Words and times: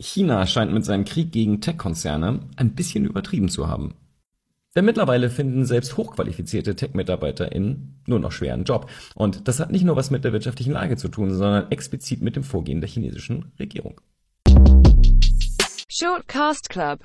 China 0.00 0.46
scheint 0.46 0.72
mit 0.72 0.84
seinem 0.84 1.04
Krieg 1.04 1.30
gegen 1.30 1.60
Tech-Konzerne 1.60 2.40
ein 2.56 2.74
bisschen 2.74 3.04
übertrieben 3.04 3.50
zu 3.50 3.68
haben. 3.68 3.94
Denn 4.74 4.86
mittlerweile 4.86 5.28
finden 5.28 5.66
selbst 5.66 5.96
hochqualifizierte 5.96 6.74
Tech-MitarbeiterInnen 6.74 8.00
nur 8.06 8.18
noch 8.18 8.32
schweren 8.32 8.64
Job. 8.64 8.88
Und 9.14 9.46
das 9.46 9.60
hat 9.60 9.70
nicht 9.70 9.84
nur 9.84 9.96
was 9.96 10.10
mit 10.10 10.24
der 10.24 10.32
wirtschaftlichen 10.32 10.72
Lage 10.72 10.96
zu 10.96 11.08
tun, 11.08 11.34
sondern 11.34 11.70
explizit 11.70 12.22
mit 12.22 12.34
dem 12.34 12.44
Vorgehen 12.44 12.80
der 12.80 12.88
chinesischen 12.88 13.52
Regierung. 13.58 14.00
Shortcast 15.92 16.70
Club 16.70 16.98